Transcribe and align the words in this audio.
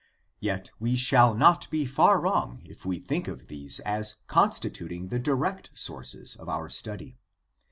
Yet 0.39 0.71
we 0.79 0.95
shall 0.95 1.35
not 1.35 1.69
be 1.69 1.85
far 1.85 2.19
wrong 2.19 2.63
if 2.65 2.87
we 2.87 2.97
think 2.97 3.27
of 3.27 3.49
these 3.49 3.79
as 3.81 4.15
constituting 4.25 5.09
the 5.09 5.19
direct 5.19 5.69
sources 5.75 6.35
of 6.35 6.49
our 6.49 6.69
study. 6.71 7.19